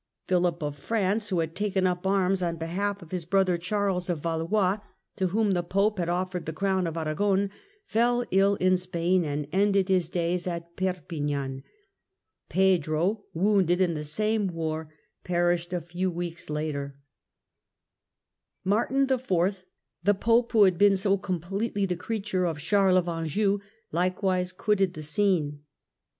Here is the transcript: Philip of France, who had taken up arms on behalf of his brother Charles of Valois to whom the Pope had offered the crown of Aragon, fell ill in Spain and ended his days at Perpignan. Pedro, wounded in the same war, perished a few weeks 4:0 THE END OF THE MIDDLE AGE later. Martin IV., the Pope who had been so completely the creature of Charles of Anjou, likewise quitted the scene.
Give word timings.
Philip 0.27 0.63
of 0.63 0.75
France, 0.77 1.29
who 1.29 1.41
had 1.41 1.55
taken 1.55 1.85
up 1.85 2.07
arms 2.07 2.41
on 2.41 2.55
behalf 2.55 3.03
of 3.03 3.11
his 3.11 3.23
brother 3.23 3.59
Charles 3.59 4.09
of 4.09 4.17
Valois 4.23 4.79
to 5.15 5.27
whom 5.27 5.51
the 5.51 5.61
Pope 5.61 5.99
had 5.99 6.09
offered 6.09 6.47
the 6.47 6.53
crown 6.53 6.87
of 6.87 6.97
Aragon, 6.97 7.51
fell 7.85 8.25
ill 8.31 8.55
in 8.55 8.77
Spain 8.77 9.23
and 9.23 9.47
ended 9.51 9.89
his 9.89 10.09
days 10.09 10.47
at 10.47 10.75
Perpignan. 10.75 11.61
Pedro, 12.49 13.25
wounded 13.35 13.79
in 13.79 13.93
the 13.93 14.03
same 14.03 14.47
war, 14.47 14.91
perished 15.23 15.71
a 15.71 15.79
few 15.79 16.09
weeks 16.09 16.45
4:0 16.45 16.47
THE 16.47 16.49
END 16.49 16.67
OF 16.67 16.73
THE 16.73 16.73
MIDDLE 16.73 16.81
AGE 16.81 16.89
later. 16.89 16.99
Martin 18.63 19.01
IV., 19.03 19.65
the 20.03 20.13
Pope 20.15 20.51
who 20.53 20.63
had 20.63 20.79
been 20.79 20.97
so 20.97 21.15
completely 21.15 21.85
the 21.85 21.95
creature 21.95 22.45
of 22.45 22.57
Charles 22.57 22.97
of 22.97 23.07
Anjou, 23.07 23.59
likewise 23.91 24.51
quitted 24.51 24.95
the 24.95 25.03
scene. 25.03 25.61